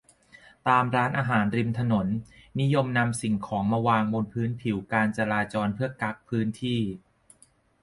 [0.67, 2.07] ตามร้านอาหารริมถนน
[2.59, 6.79] นิยมนำสิ่งของมาวางบนพื้นผิวการจราจร เพื่อกั๊กพื้นที่